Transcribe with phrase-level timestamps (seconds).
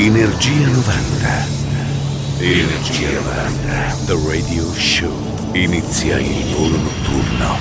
[0.00, 1.46] Energia 90.
[2.38, 3.96] Energia 90.
[4.06, 5.12] The Radio Show.
[5.54, 7.58] Inizia il volo notturno.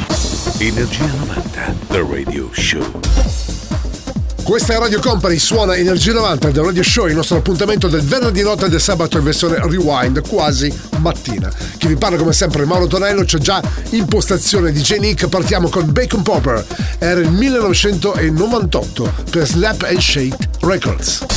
[0.59, 1.75] Energia 90.
[1.87, 2.99] The Radio Show.
[4.43, 8.43] Questa è Radio Company, suona Energia 90 del Radio Show, il nostro appuntamento del venerdì
[8.43, 11.51] notte e del sabato in versione rewind, quasi mattina.
[11.77, 13.59] Chi vi parla come sempre Mauro Tonello, c'è già
[13.89, 16.63] impostazione di J-Nick, partiamo con Bacon Popper,
[16.99, 21.36] era il 1998 per Slap and Shake Records.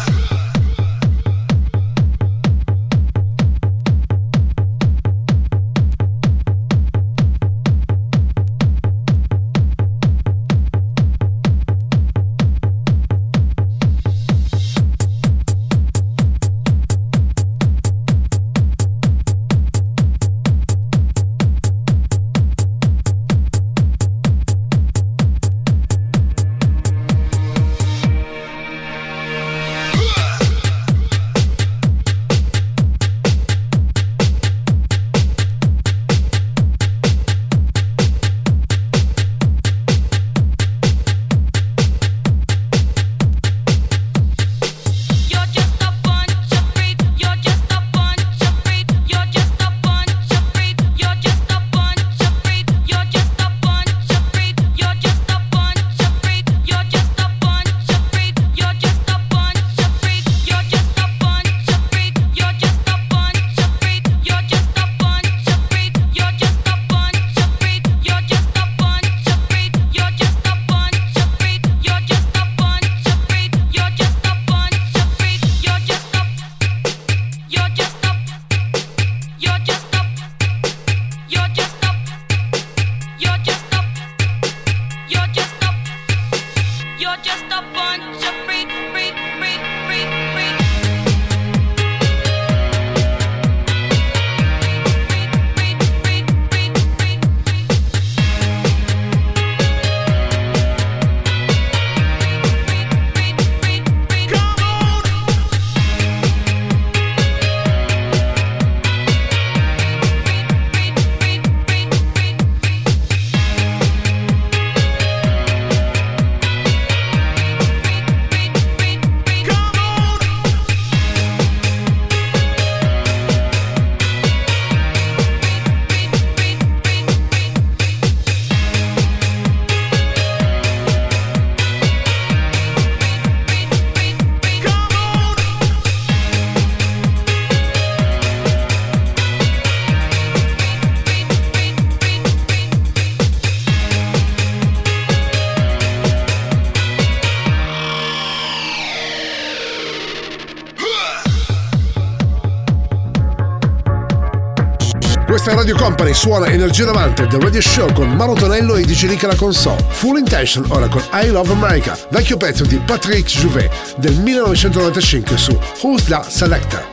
[156.21, 159.83] Suona Energia 90 The Radio Show con Maro Tonello e DJ Nick alla console.
[159.89, 165.59] Full Intention ora con I Love America, vecchio pezzo di Patrick Jouvet del 1995 su
[165.81, 166.87] Who's the Selector.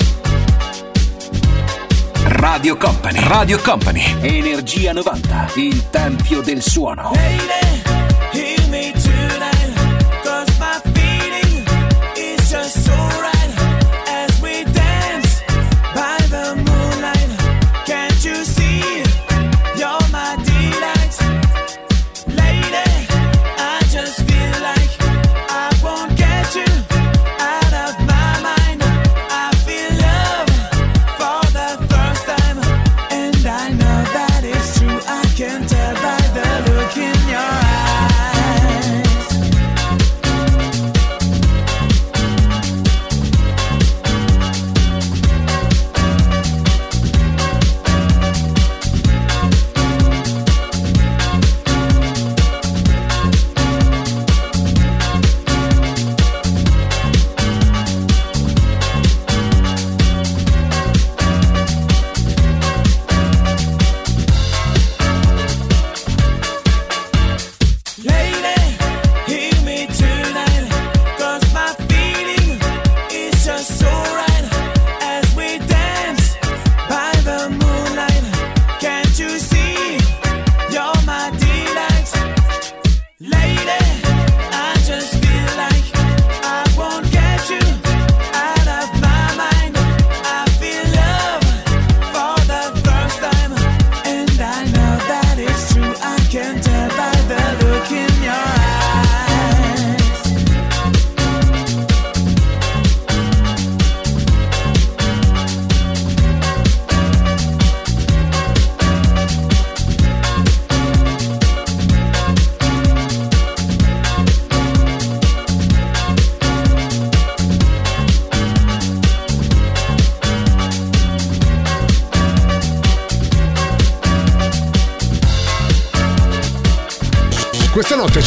[2.23, 7.11] Radio Company, Radio Company, Energia 90, il tempio del suono.
[7.15, 7.88] Lady,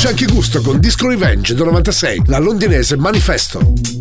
[0.02, 4.01] c'è anche gusto con Disco Revenge del 96, la londinese Manifesto.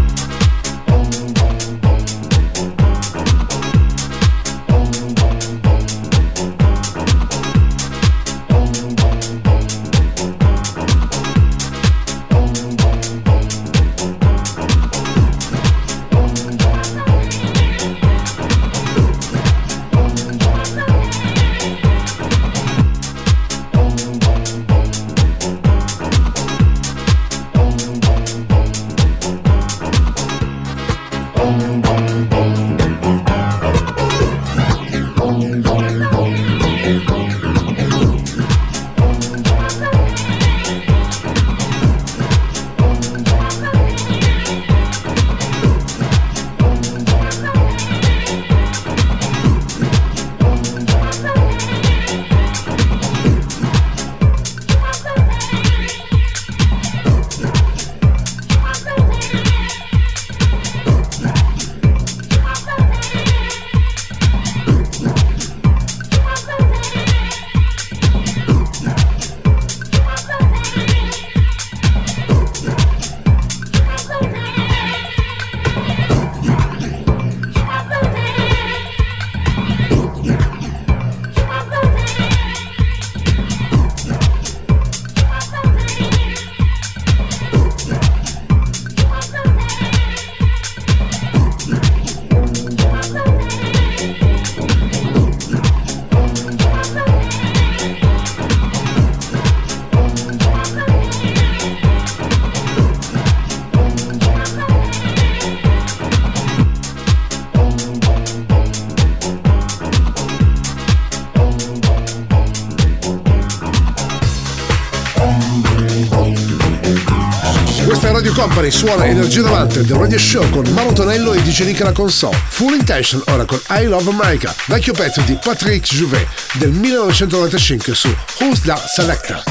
[118.71, 122.37] Company suona Energia 90 del Radio Show con Mauro Tonello e DJ Nick alla console.
[122.49, 126.27] Full Intention ora con I Love America, vecchio pezzo di Patrick Jouvet
[126.57, 129.50] del 1995 su Who's That Selector.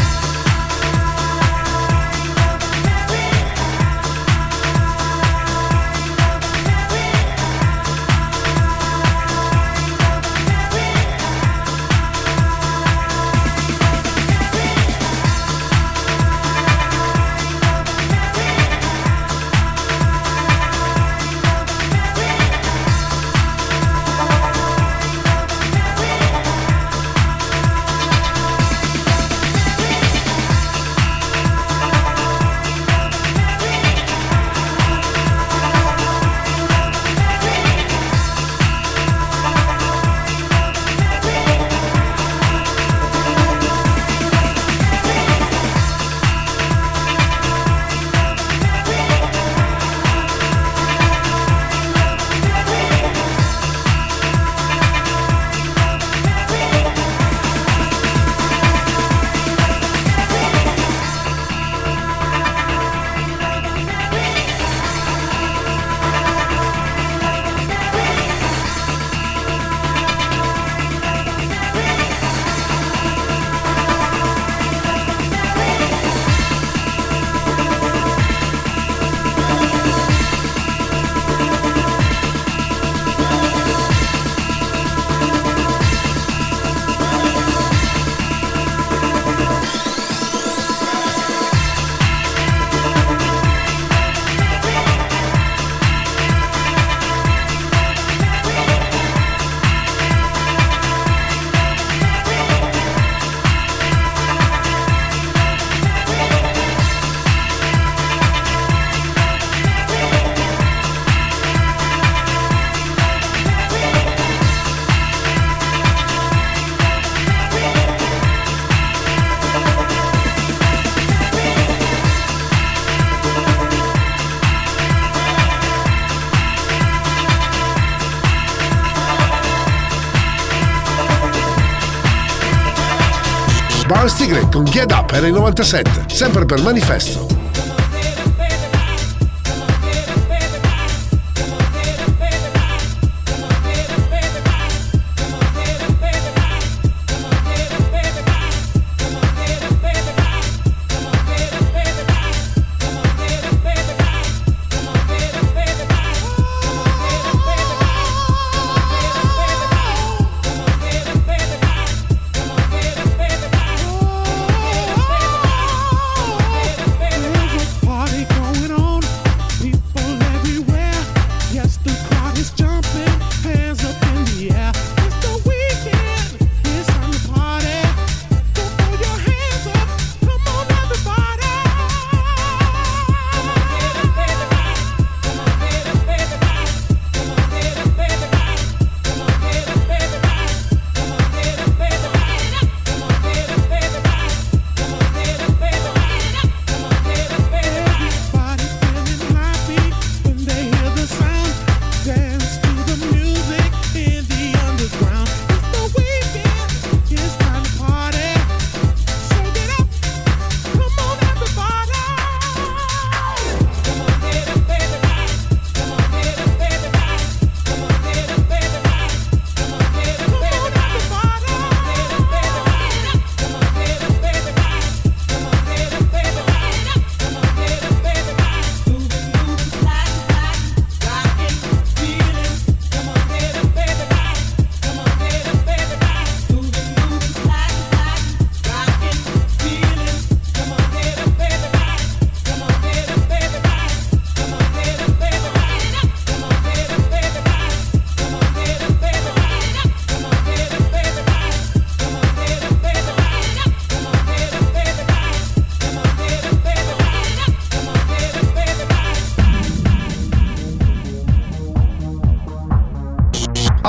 [134.63, 137.40] Get Up era il 97, sempre per manifesto.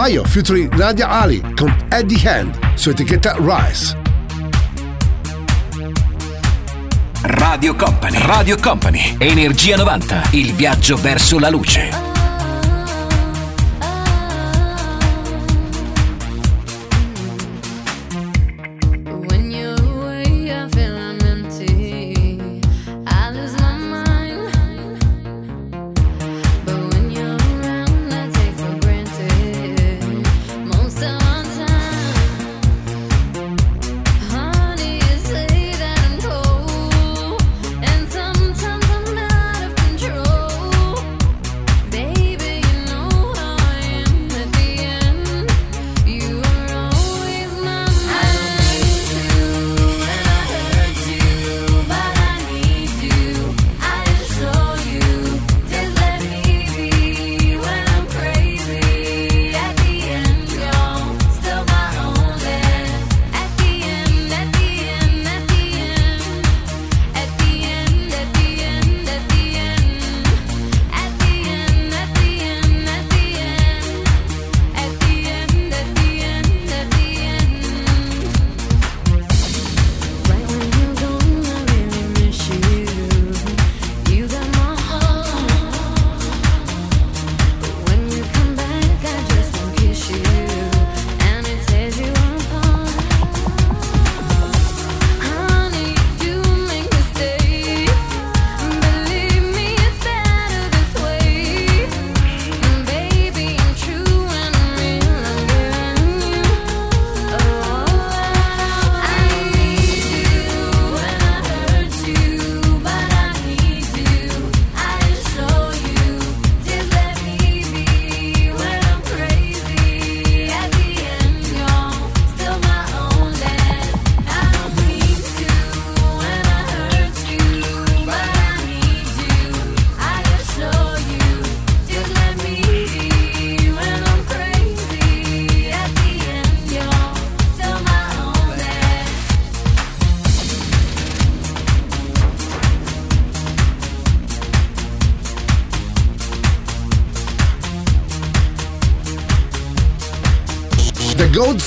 [0.03, 3.97] Ayo featuring Nadia Ali con Eddie Hand su etichetta Rise.
[7.23, 12.12] Radio Company, Radio Company, Energia 90, il viaggio verso la luce.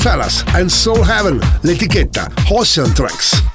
[0.06, 3.55] Goldfellas and Soul Heaven, l'etichetta Ocean Tracks.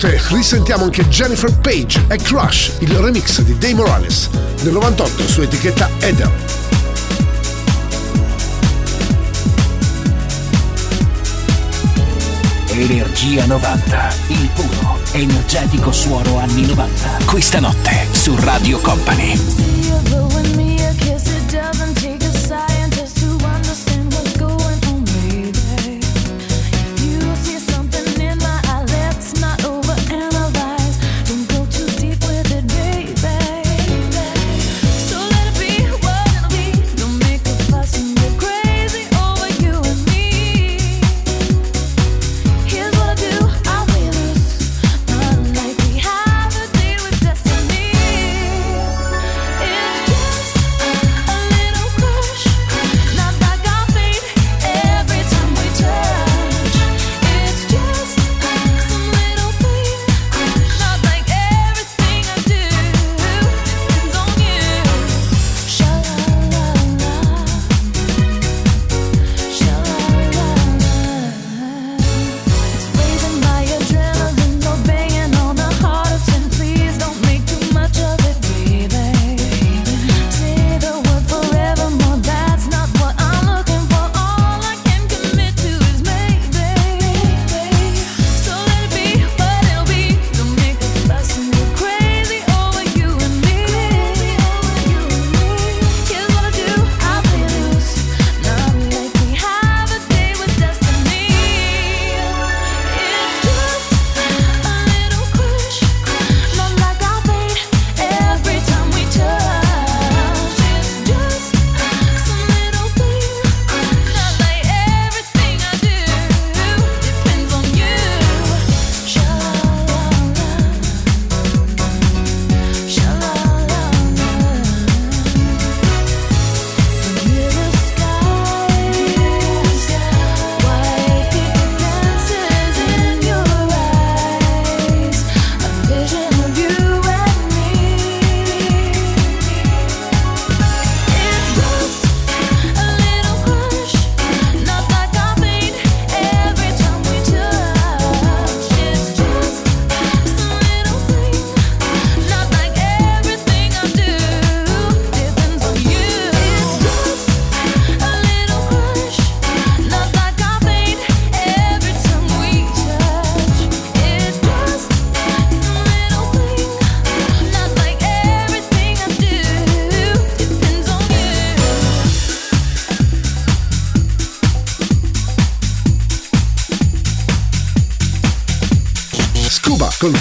[0.00, 4.30] note risentiamo anche Jennifer Page e Crush, il remix di Dave Morales,
[4.62, 6.30] del 98 su etichetta Eder.
[12.72, 17.24] Energia 90, il puro, energetico suono anni 90.
[17.26, 20.79] Questa notte su Radio Company.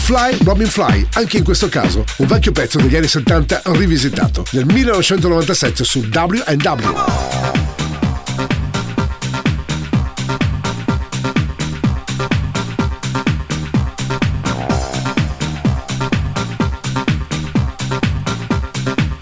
[0.10, 4.66] Fly Robin Fly, anche in questo caso un vecchio pezzo degli anni 70 rivisitato nel
[4.66, 6.94] 1997 su W&W.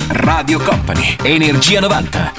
[0.08, 2.37] Radio Company, Energia 90.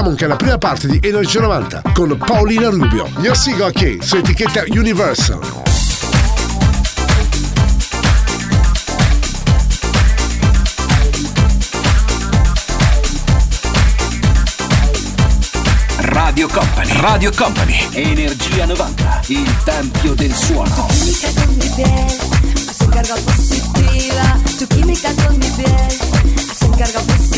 [0.00, 3.06] Concludiamo anche la prima parte di Energia 90 con Paolina Rubio.
[3.20, 5.40] Io sigo a che su etichetta Universal.
[15.98, 20.86] Radio Company, Radio Company, Energia 90, il tempio del suono.
[20.88, 24.40] química con mi piel hacen carga positiva.
[24.56, 25.98] Tu química con mi piel
[26.48, 27.29] hacen carga positiva.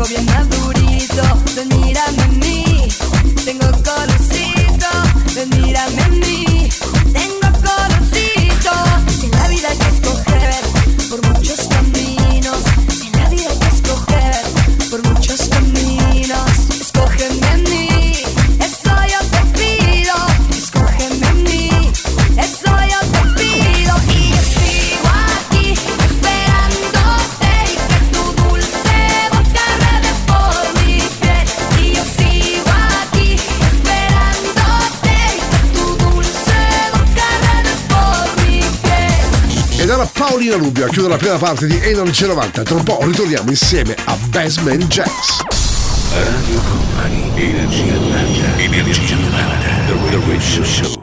[0.00, 1.22] algo bien tan durito.
[1.54, 2.19] Te miran
[40.50, 42.62] Paolina Rubio a chiudere la prima parte di Energy 90.
[42.62, 45.42] Tra un po' ritorniamo insieme a Bassman Jacks.
[46.12, 49.30] Radio Company, Energia 90, Energia 90,
[49.86, 51.00] The Radio Show.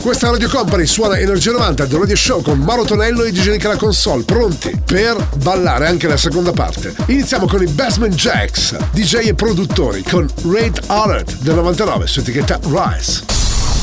[0.00, 3.76] Questa Radio Company suona Energia 90 The Radio Show con Mauro Tonello e DJ alla
[3.76, 6.94] console, pronti per ballare anche la seconda parte.
[7.06, 12.58] Iniziamo con i Bassman Jacks, DJ e produttori, con Raid Alert del 99 su etichetta
[12.62, 13.35] Rise.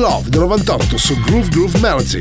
[0.00, 2.20] Love del 98 su Groove Groove Melody.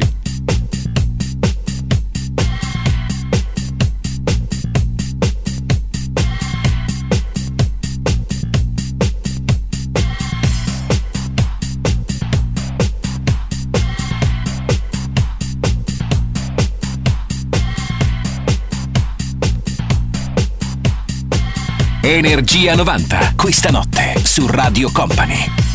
[22.01, 25.68] Energia 90, questa notte su Radio Company.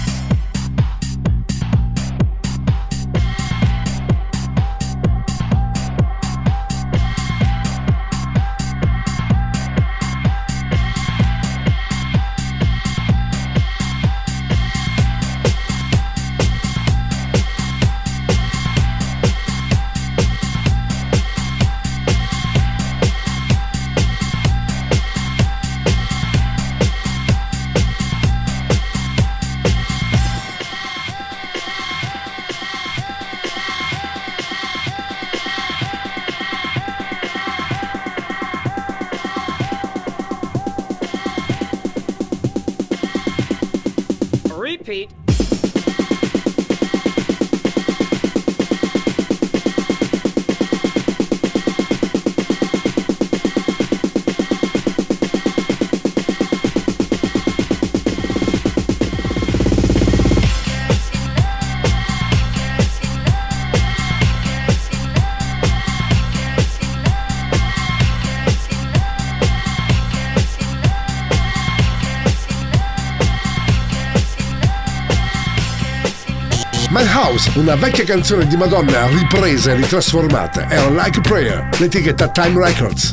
[77.54, 83.12] Una vecchia canzone di Madonna ripresa e ritrasformata, era Like a Prayer, l'etichetta Time Records.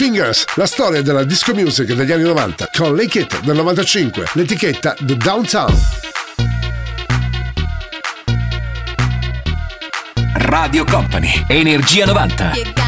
[0.00, 4.94] Fingers, la storia della disco music degli anni 90 con Lake It del 95, l'etichetta
[4.98, 5.78] The Downtown.
[10.36, 12.79] Radio Company, Energia 90.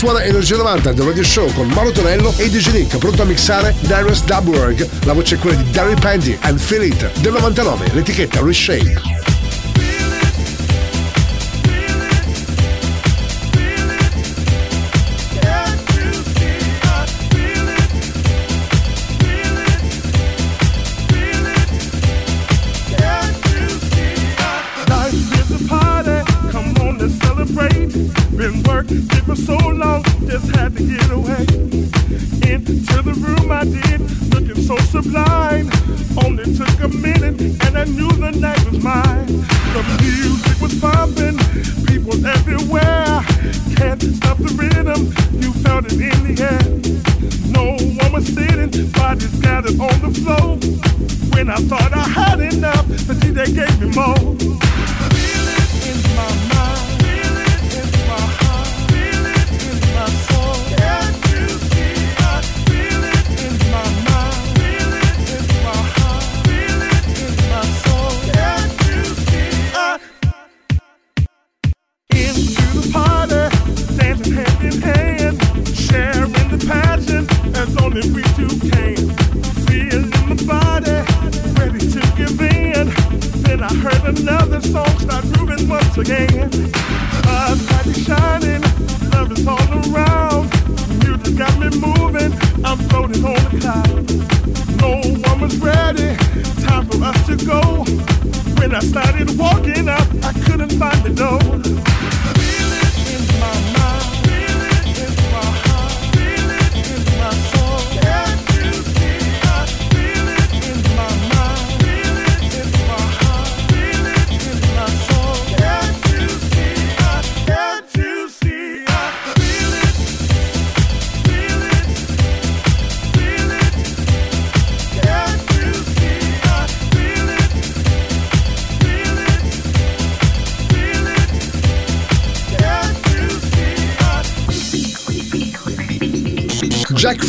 [0.00, 3.74] suona Energia 90 del Radio Show con Mauro Tonello e DJ Nick pronto a mixare
[3.80, 6.88] Darius Dubberg la voce è quella di Daryl Pandy and Feel
[7.18, 9.09] del 99 l'etichetta Reshape.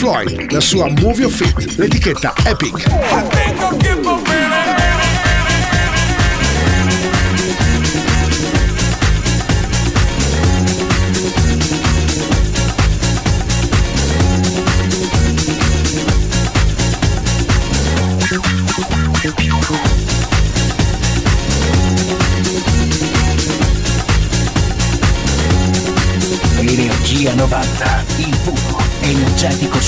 [0.01, 3.50] Floyd, la sua Move Your Feet, l'etichetta Epic.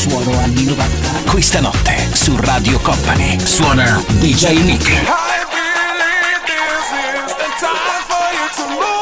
[0.09, 1.31] suono anni 90.
[1.31, 4.89] Questa notte su Radio Company suona DJ Nick.
[4.89, 6.91] I believe this
[7.25, 8.92] is the time for you to move.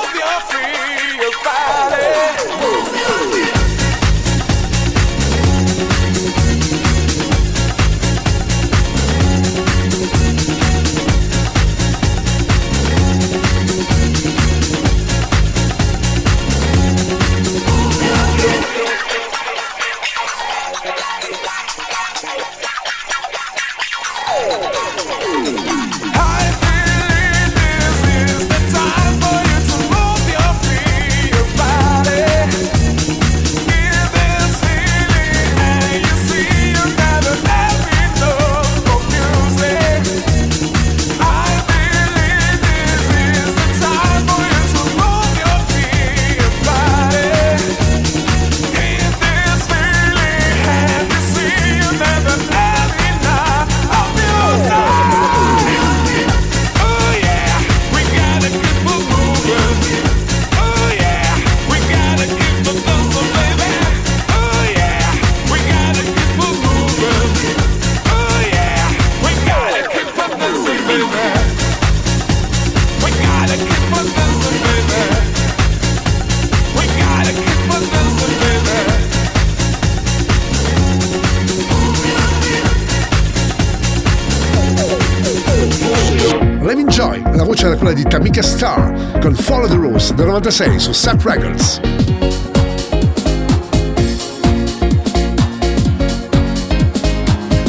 [90.21, 91.81] del 96 su Sub Records.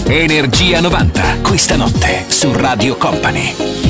[0.04, 3.81] Energia 90, questa notte su Radio Company.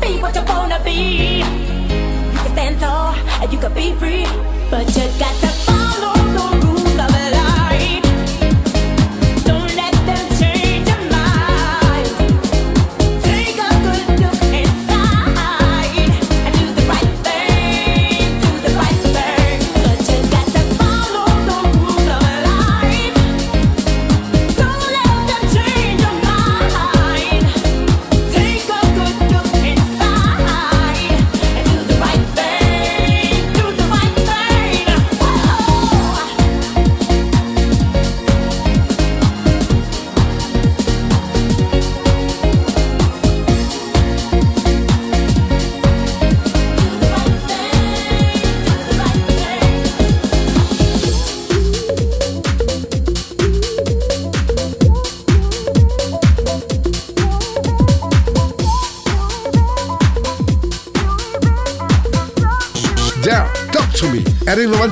[0.00, 1.38] be what you wanna be.
[1.38, 4.24] You can stand tall and you can be free,
[4.70, 5.67] but you got to.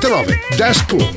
[0.01, 1.16] 99 Death Pool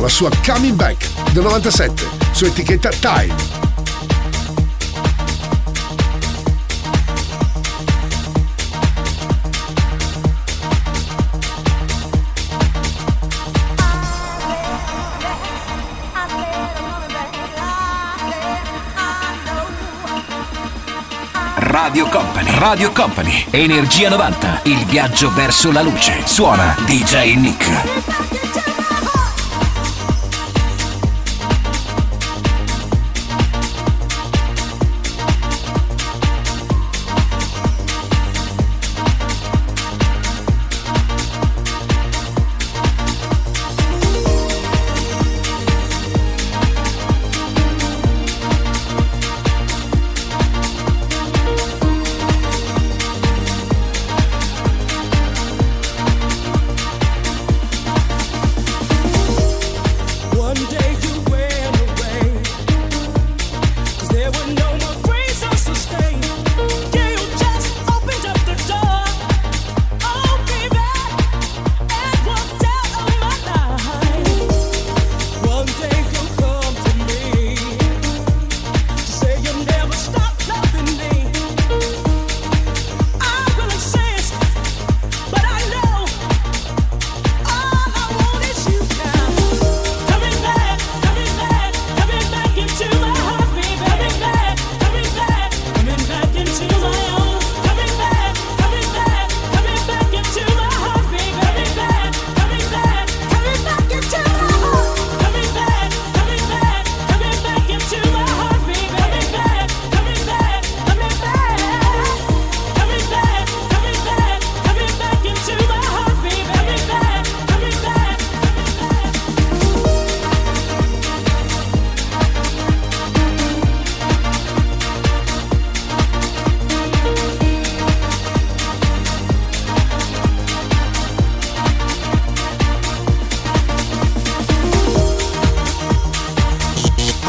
[0.00, 3.58] la sua Coming Back del 97 su etichetta Time.
[21.56, 22.50] Radio Company.
[22.58, 23.46] Radio Company.
[23.50, 24.60] Energia 90.
[24.64, 26.22] Il viaggio verso la luce.
[26.24, 28.09] Suona DJ Nick.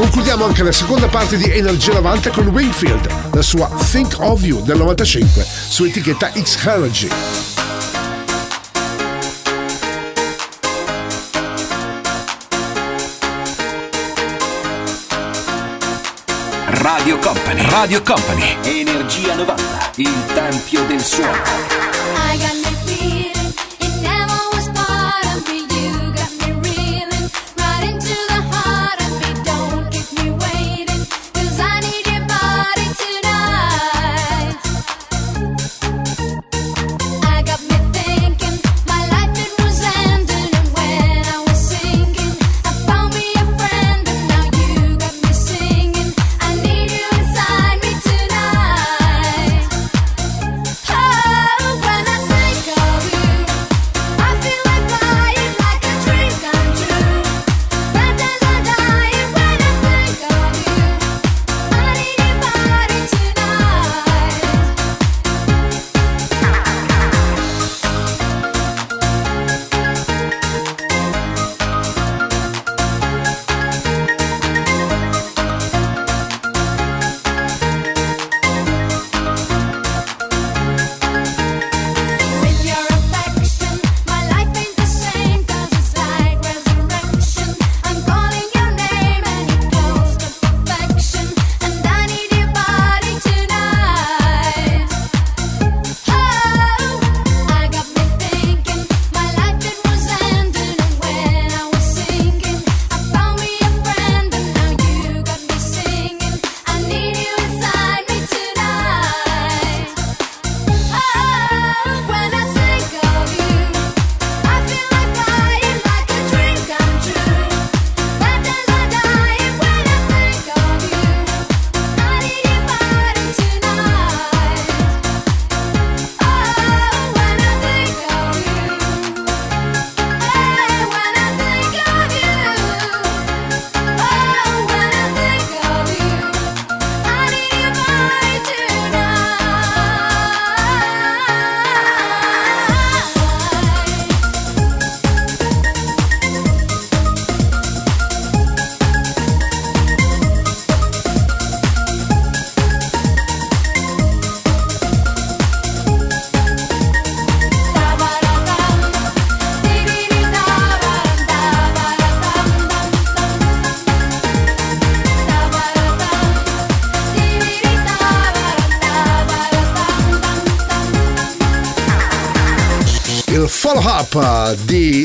[0.01, 4.63] Concludiamo anche la seconda parte di Energia 90 con Wingfield, la sua Think of You
[4.63, 7.07] del 95 su etichetta X Energy.
[16.65, 21.71] Radio Company, Radio Company, Energia 90, il tempio del suono.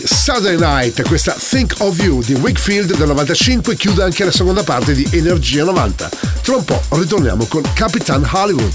[0.05, 4.95] Saturday Night, questa Think of You di Wakefield del 95 chiude anche la seconda parte
[4.95, 6.11] di Energia 90.
[6.43, 8.75] Tra un po' ritorniamo con Capitan Hollywood.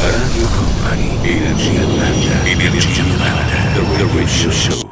[0.00, 4.87] Radio Company, Energia 90, Energia 90, The Radio Show.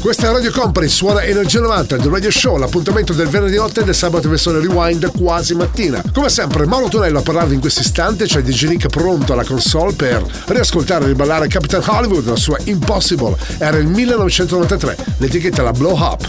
[0.00, 3.84] Questa è Radio Company, suona Energia 90 The Radio Show, l'appuntamento del venerdì notte e
[3.84, 6.02] del sabato versione rewind quasi mattina.
[6.14, 9.92] Come sempre, Mauro Tonello a parlarvi in questo istante, c'è DJ Nick pronto alla console
[9.94, 13.36] per riascoltare e riballare Capitan Hollywood, la sua Impossible.
[13.58, 16.28] Era il 1993, l'etichetta la Blow Up.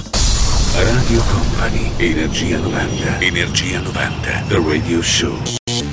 [0.73, 5.88] Radio Company, Energia 90, Energia 90, The Radio Show.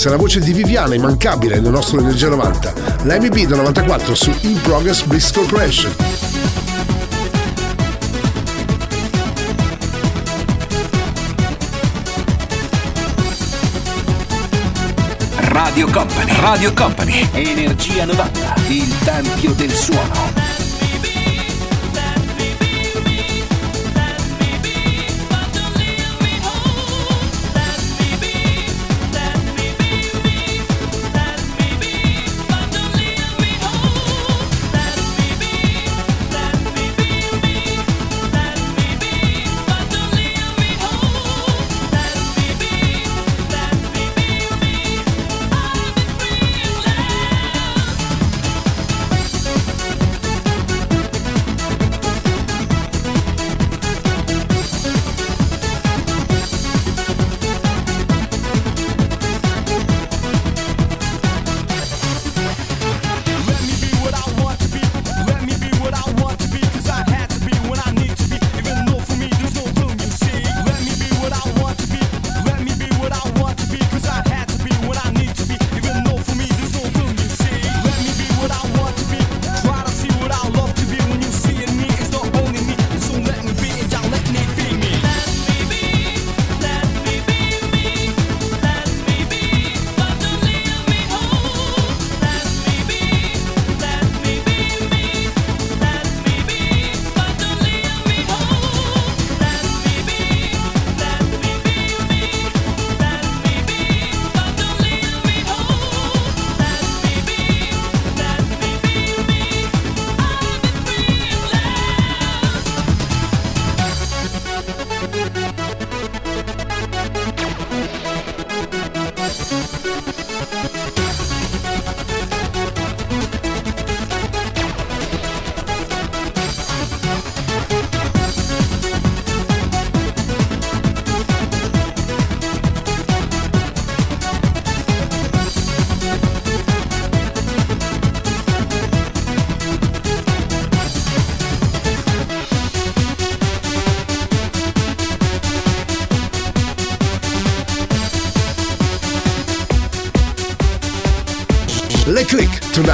[0.00, 2.72] Bliss, la voce di Viviana, immancabile nel nostro Energia 90.
[3.02, 5.94] La del 94 su In Progress Bliss Corporation.
[15.36, 20.49] Radio Company, Radio Company, Energia 90, il tempio del suono.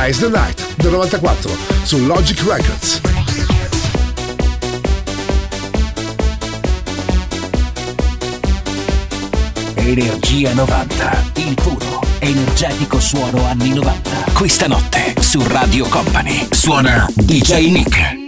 [0.06, 1.50] Nice the Night del 94
[1.82, 3.00] su Logic Records.
[9.74, 14.10] Energia 90, il puro, energetico suono anni 90.
[14.32, 18.25] Questa notte su Radio Company suona DJ Nick.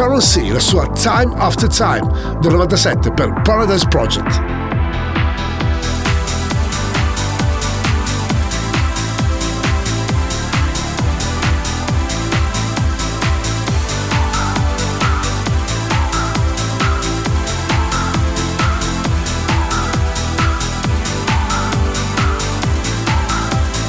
[0.00, 0.50] Sharon C.
[0.50, 4.40] la sua Time After Time del 97 per Paradise Project.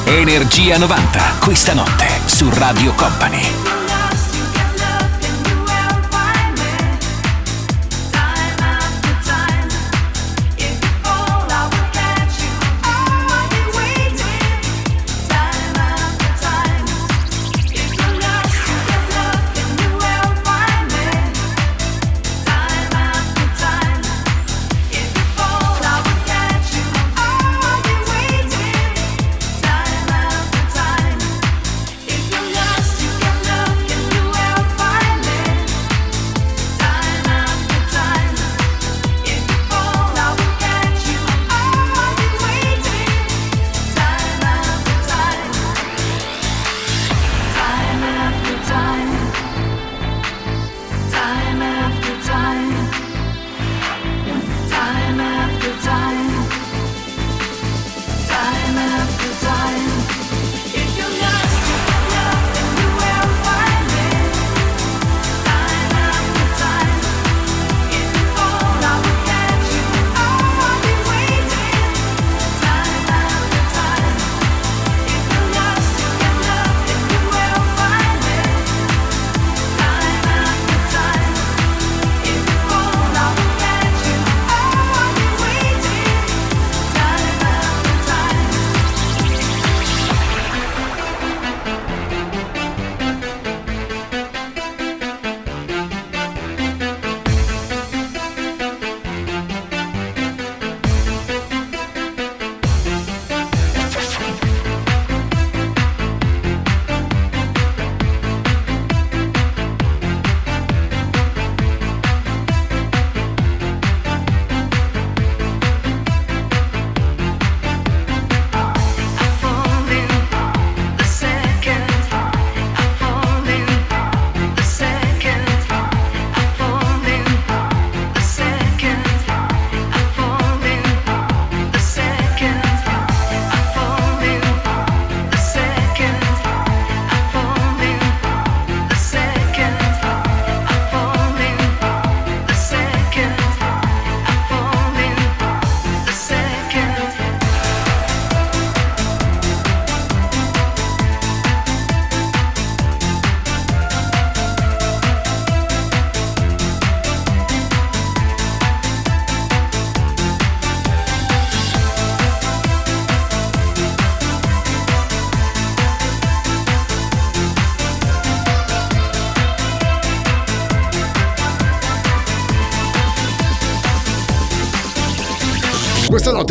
[0.03, 3.81] Energia 90, questa notte su Radio Company.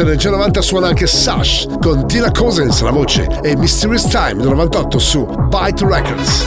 [0.02, 4.48] mentre nel G90 suona anche Sash con Tina Cousins la voce e Mysterious Time del
[4.48, 6.46] 98 su Byte Records.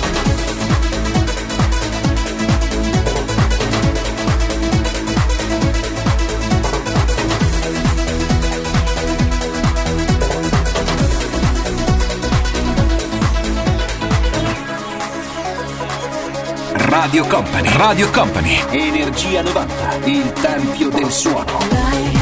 [16.75, 22.12] Radio Company, Radio Company, Energia 90, il tempio del suono.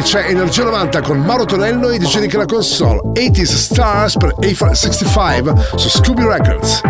[0.00, 3.00] poi c'è Energia 90 con Mauro Tonello e DJ che la console.
[3.12, 6.80] 80s Stars per AFAR 65 su Scooby Records.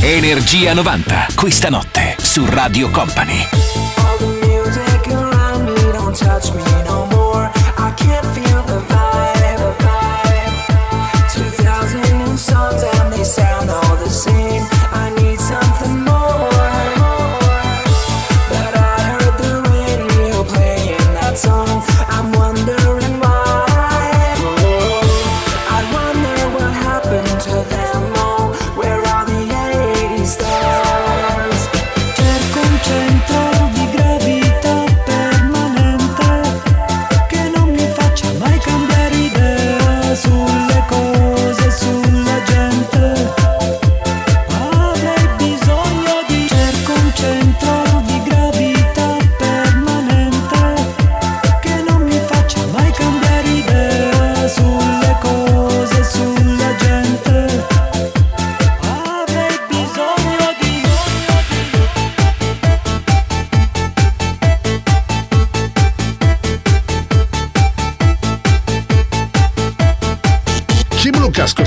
[0.00, 3.46] Energia 90, questa notte su Radio Company.
[3.96, 7.09] All the music around me don't touch me no more.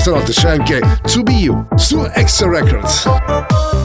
[0.04, 0.80] canzonota c'è anche
[1.12, 3.83] To Be You su Extra Records.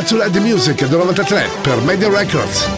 [0.00, 2.68] era To Let The Music del 93 per Media Records.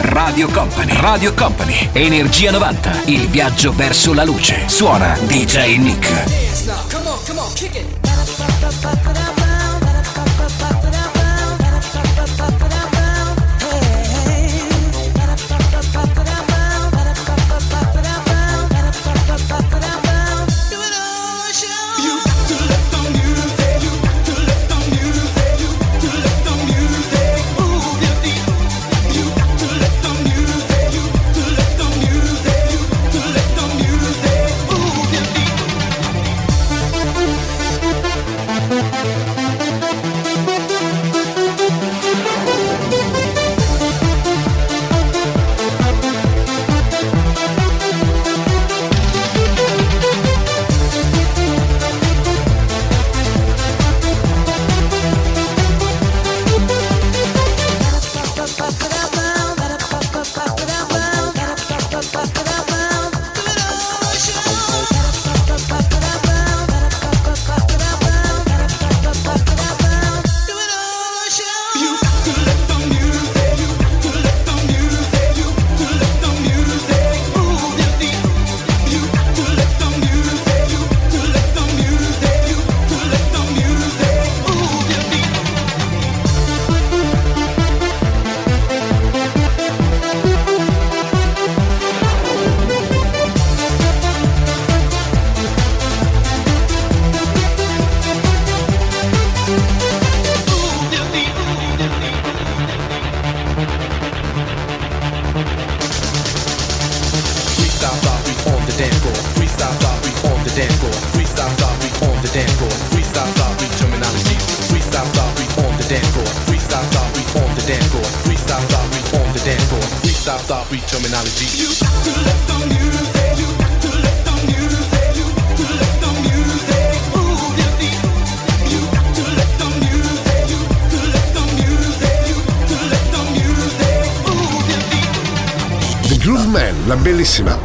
[0.00, 4.62] Radio Company, Radio Company, Energia 90, il viaggio verso la luce.
[4.66, 6.45] Suona DJ Nick.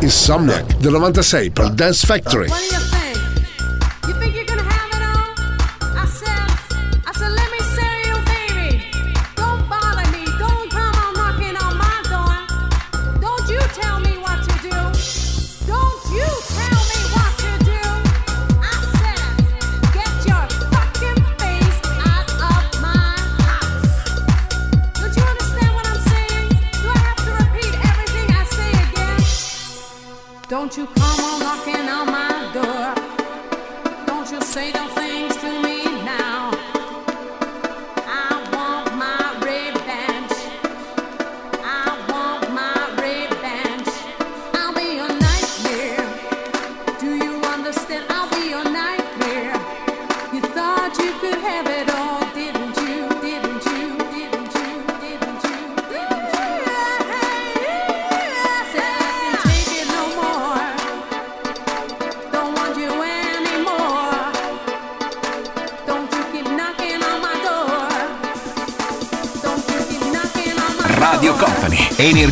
[0.02, 2.91] is Sumner del 96 per Dance Factory.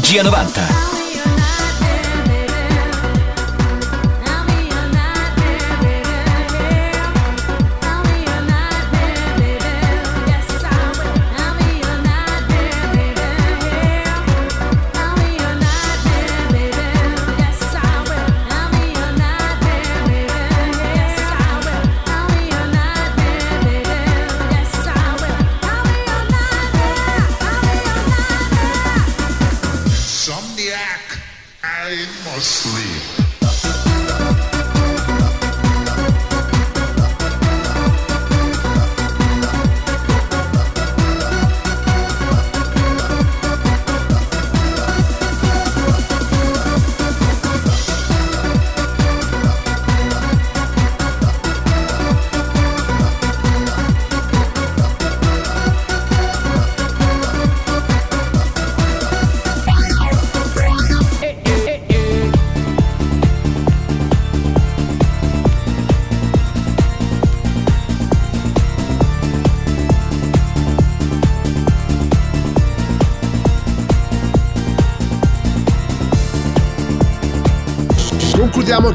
[0.09, 0.48] Energia 90.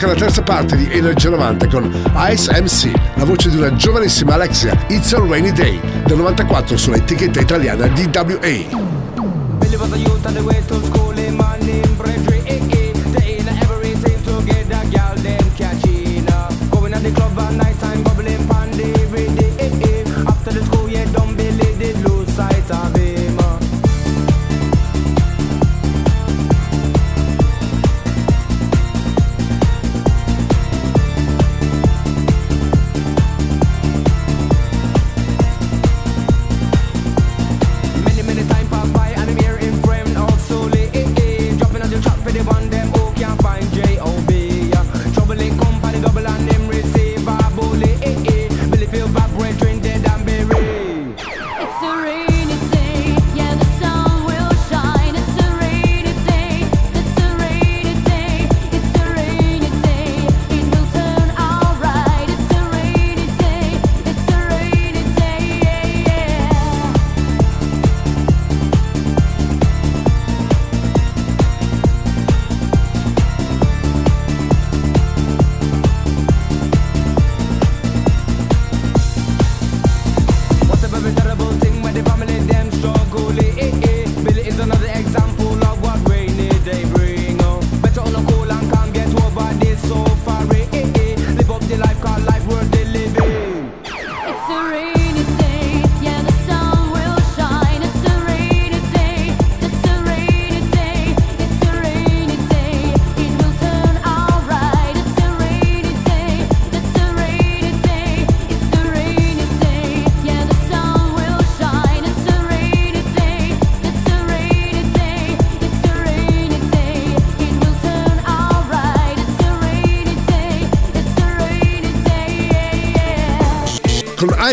[0.05, 1.91] Anche la terza parte di Energy 90 con
[2.31, 6.97] Ice MC, la voce di una giovanissima Alexia, It's a Rainy Day, del 94 sulla
[6.97, 8.83] etichetta italiana DWA.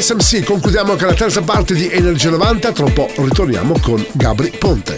[0.01, 0.15] Yeah.
[0.15, 3.75] Con Ice MC concludiamo anche la terza parte di Energy 90, tra un po' ritorniamo
[3.81, 4.97] con Gabri Ponte.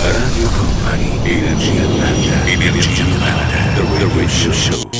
[0.00, 3.18] Radio Company, Energia 90, Energia 90,
[3.74, 4.90] The Radio Show.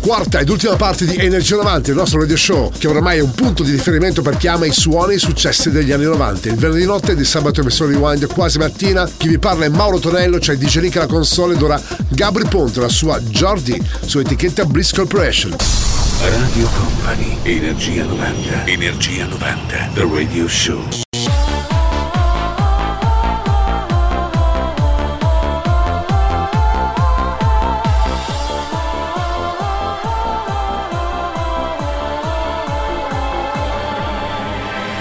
[0.00, 3.32] Quarta ed ultima parte di Energy 90, il nostro radio show, che oramai è un
[3.32, 6.48] punto di riferimento per chi ama i suoni e i successi degli anni 90.
[6.48, 9.08] Il venerdì notte di sabato versione rewind quasi mattina.
[9.16, 12.80] Chi vi parla è Mauro Tonello, c'è DJ Nick alla console ed ora Gabri Ponte,
[12.80, 16.01] la sua Jordi, su etichetta Bliss Corporation.
[16.20, 20.82] Radio Company, Energia 90, Energia 90, The Radio Show.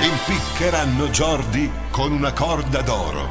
[0.01, 3.29] Impiccheranno Jordi con una corda d'oro.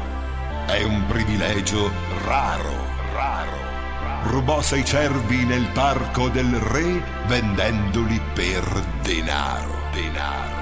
[0.65, 1.91] È un privilegio
[2.23, 2.73] raro,
[3.13, 3.60] raro
[4.23, 8.63] rubò sei cervi nel parco del re vendendoli per
[9.01, 9.89] denaro.
[9.93, 10.59] denaro.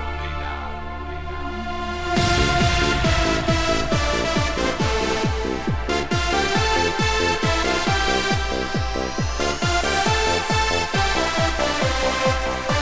[12.70, 12.79] Thank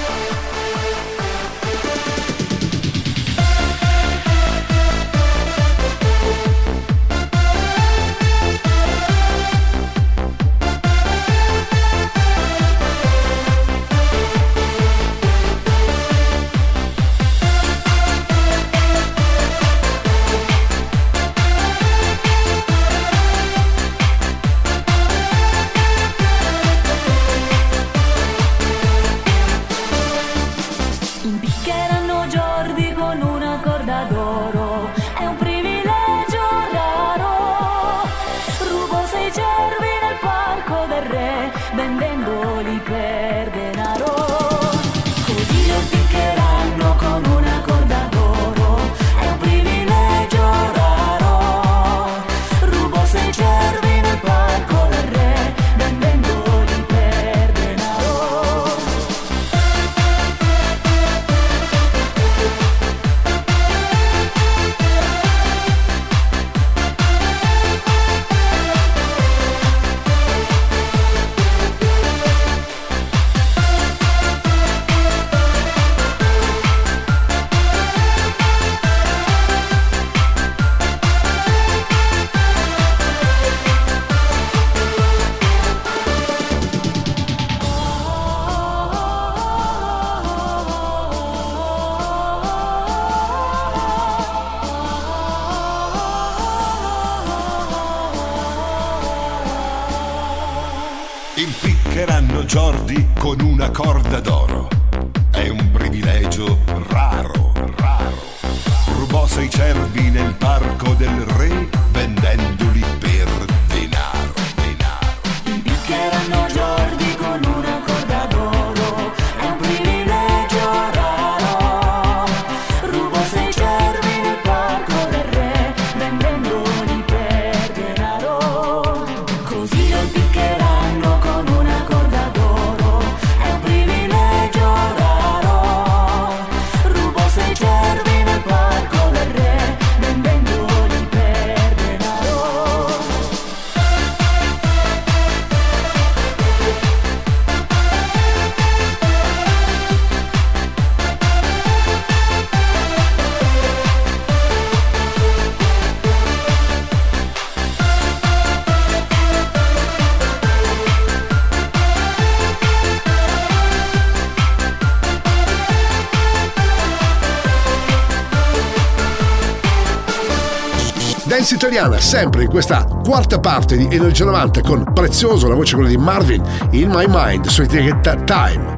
[171.47, 175.87] Dance Italiana, sempre in questa quarta parte di Energia 90 con Prezioso, la voce quella
[175.87, 178.75] di Marvin, In My Mind, su etichetta Time.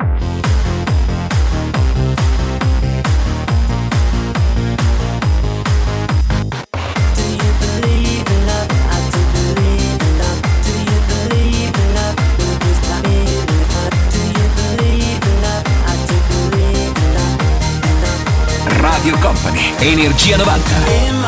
[18.67, 21.18] Radio Company, Energia 90.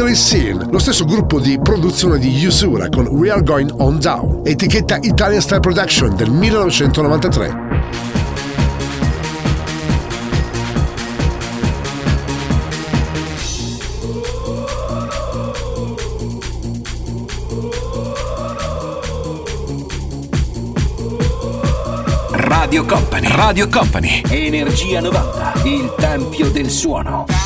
[0.00, 4.40] Deadly Seal, lo stesso gruppo di produzione di Usura con We Are Going On Down,
[4.44, 7.68] etichetta Italian Style Production del 1993.
[22.30, 27.39] Radio Company, Radio Company, Energia 90, il tempio del suono.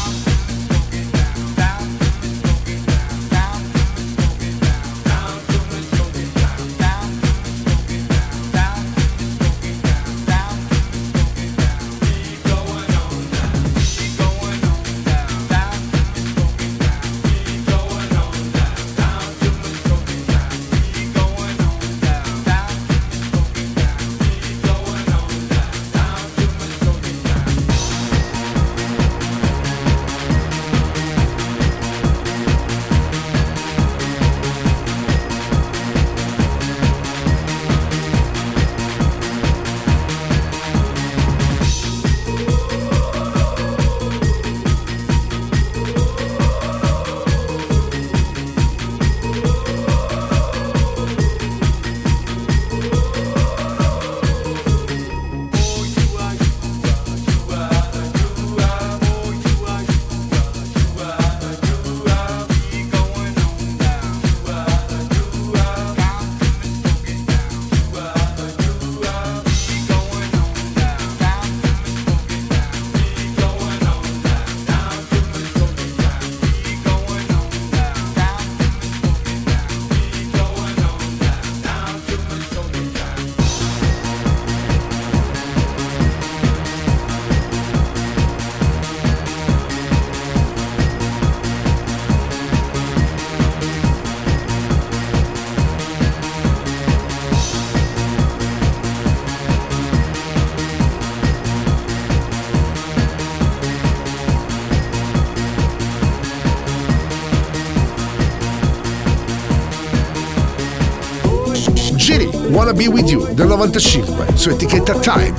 [112.75, 115.33] Be With You del 95 su etichetta Time.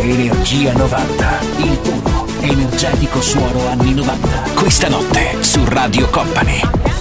[0.00, 4.28] Energia 90, il puro, energetico suono anni 90.
[4.54, 6.91] Questa notte su Radio Company.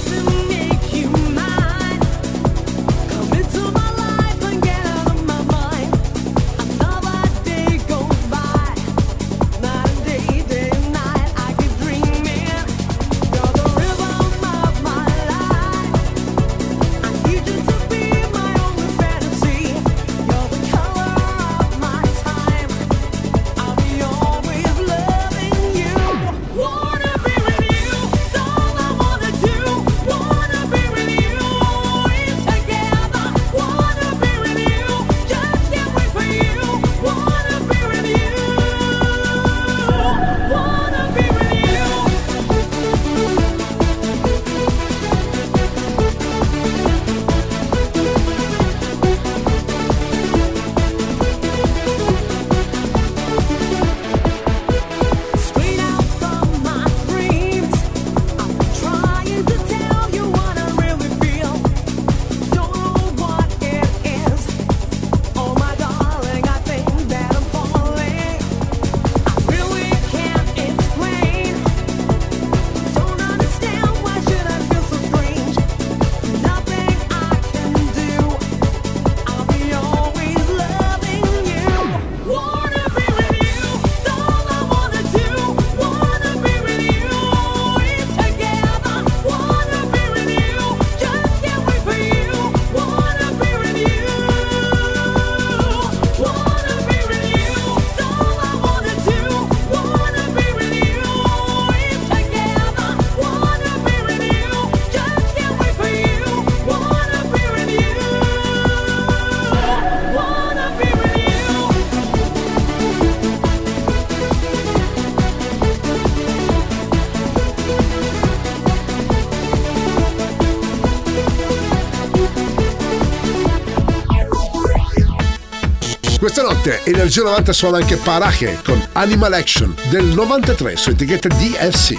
[126.61, 131.97] Ovviamente Energia 90 suona anche Parache con Animal Action del 93 su etichetta DFC.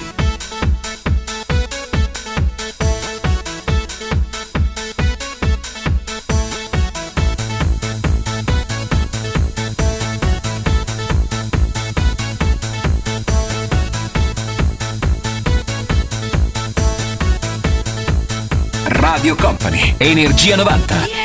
[18.84, 21.21] Radio Company, Energia 90.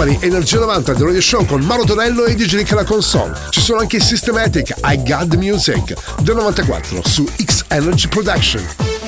[0.00, 3.34] Company, Energia 90, The Radio Show con Mauro Tonello e DJ Nick alla console.
[3.50, 8.99] Ci sono anche Systematic, I Got The Music, del 94 su X Energy Production.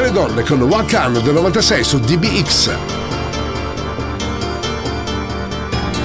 [0.00, 2.70] Robert delle donne con Wakan del 96 su DBX.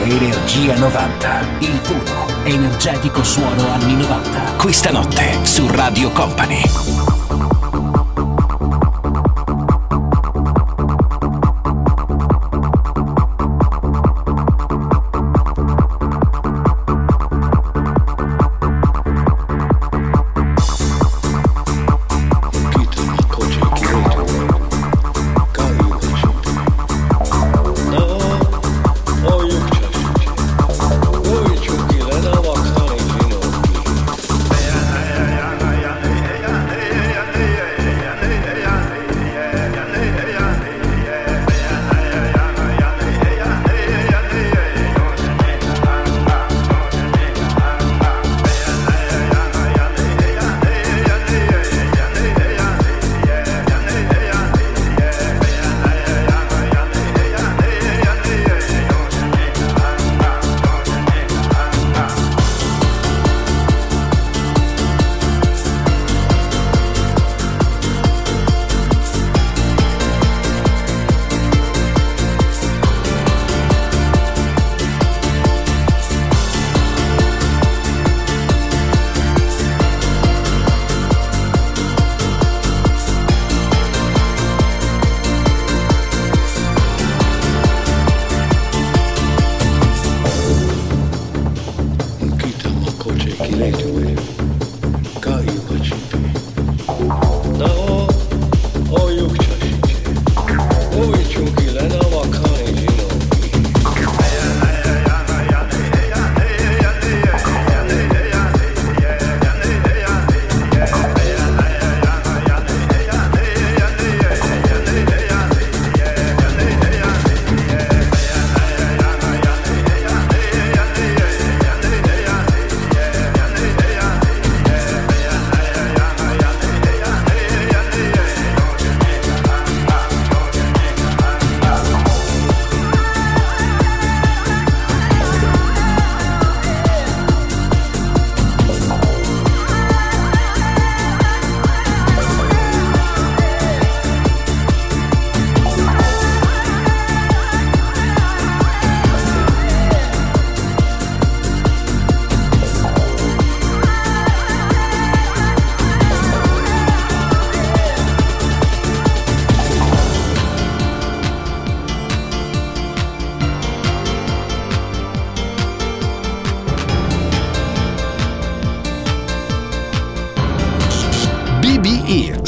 [0.03, 4.55] Energia 90, il puro, energetico suono anni 90.
[4.57, 6.94] Questa notte su Radio Company.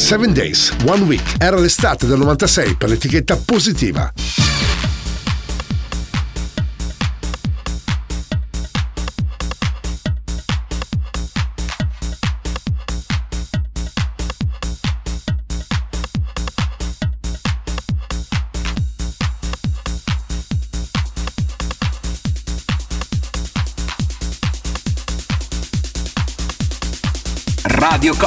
[0.08, 1.36] 7 Days, One Week.
[1.38, 4.10] Era l'estate del 96 per l'etichetta positiva.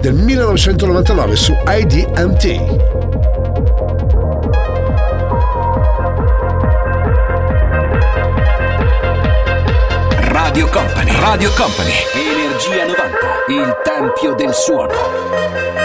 [0.00, 2.44] Del 1999 su IDMT.
[10.18, 13.18] Radio Company, Radio Company, Energia 90,
[13.48, 15.79] il tempio del suono.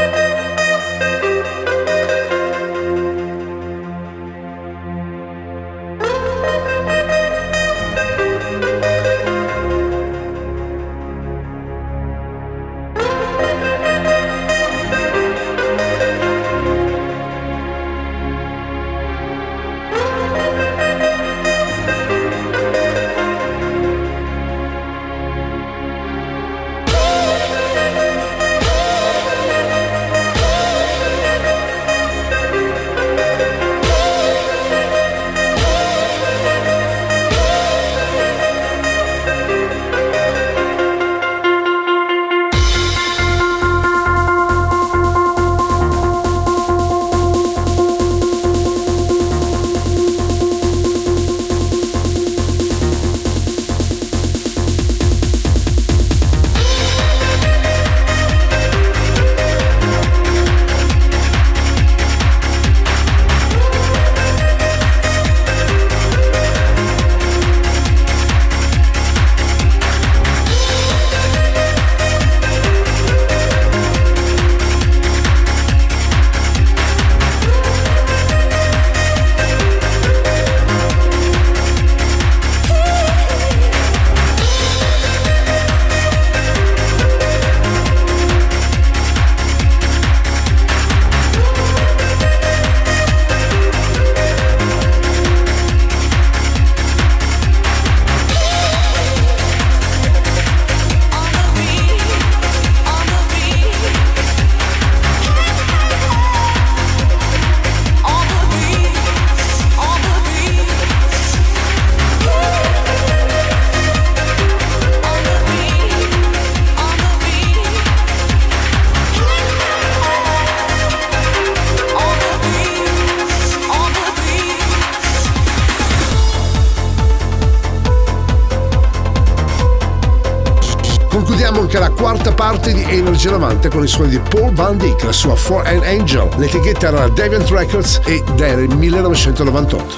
[131.15, 135.01] Concludiamo anche la quarta parte di Energy 90 con i suoni di Paul Van Dyck,
[135.05, 136.27] la sua For an Angel.
[136.35, 139.95] L'etichetta era Deviant Records ed era il 1998.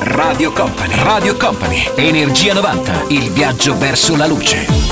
[0.00, 4.83] Radio Company, Radio Company, Energia 90, il viaggio verso la luce.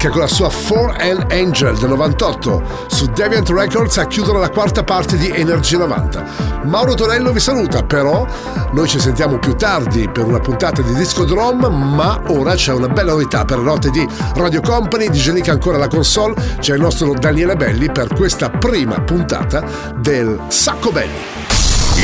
[0.00, 4.48] Dyke con la sua For an Angel del 98 su Deviant Records a chiudere la
[4.48, 6.62] quarta parte di Energia 90.
[6.64, 8.26] Mauro Tonello vi saluta, però
[8.72, 12.88] noi ci sentiamo più tardi per una puntata di Disco Drum, ma ora c'è una
[12.88, 14.06] bella novità per la notte di
[14.36, 19.00] Radio Company, di Genica ancora la console, c'è il nostro Daniele Belli per questa prima
[19.02, 19.62] puntata
[19.98, 21.20] del Sacco Belli.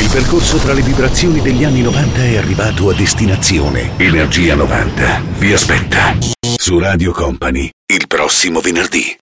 [0.03, 3.93] Il percorso tra le vibrazioni degli anni 90 è arrivato a destinazione.
[3.97, 6.15] Energia 90 vi aspetta
[6.57, 7.71] su Radio Company
[8.27, 9.16] prossimo venerdì.